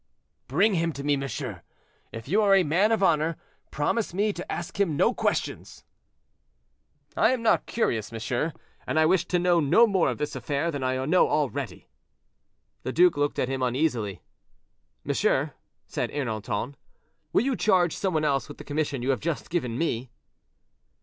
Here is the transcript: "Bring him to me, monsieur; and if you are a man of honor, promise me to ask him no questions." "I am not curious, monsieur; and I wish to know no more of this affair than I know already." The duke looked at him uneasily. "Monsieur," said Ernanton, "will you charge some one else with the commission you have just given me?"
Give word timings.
"Bring 0.47 0.73
him 0.73 0.93
to 0.93 1.03
me, 1.03 1.15
monsieur; 1.15 1.61
and 1.61 1.61
if 2.19 2.27
you 2.27 2.41
are 2.41 2.55
a 2.55 2.63
man 2.63 2.91
of 2.91 3.03
honor, 3.03 3.37
promise 3.69 4.15
me 4.15 4.33
to 4.33 4.51
ask 4.51 4.79
him 4.79 4.97
no 4.97 5.13
questions." 5.13 5.83
"I 7.15 7.29
am 7.33 7.43
not 7.43 7.67
curious, 7.67 8.11
monsieur; 8.11 8.51
and 8.87 8.97
I 8.99 9.05
wish 9.05 9.27
to 9.27 9.37
know 9.37 9.59
no 9.59 9.85
more 9.85 10.09
of 10.09 10.17
this 10.17 10.35
affair 10.35 10.71
than 10.71 10.81
I 10.81 11.05
know 11.05 11.29
already." 11.29 11.87
The 12.81 12.91
duke 12.91 13.15
looked 13.15 13.37
at 13.37 13.47
him 13.47 13.61
uneasily. 13.61 14.23
"Monsieur," 15.03 15.53
said 15.85 16.09
Ernanton, 16.09 16.73
"will 17.31 17.43
you 17.43 17.55
charge 17.55 17.95
some 17.95 18.15
one 18.15 18.25
else 18.25 18.47
with 18.49 18.57
the 18.57 18.63
commission 18.63 19.03
you 19.03 19.11
have 19.11 19.19
just 19.19 19.51
given 19.51 19.77
me?" 19.77 20.09